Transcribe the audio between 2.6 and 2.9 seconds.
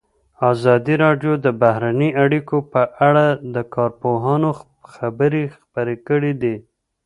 په